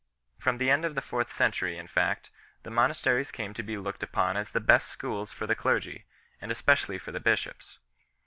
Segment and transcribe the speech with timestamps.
[0.39, 2.31] From the end of the fourth century, in fact,
[2.63, 6.05] the monasteries came to be looked upon as the best schools for the clergy,
[6.41, 7.77] and especially for the bishops.